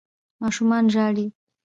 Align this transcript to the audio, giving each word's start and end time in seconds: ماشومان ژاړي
ماشومان 0.41 0.83
ژاړي 0.93 1.25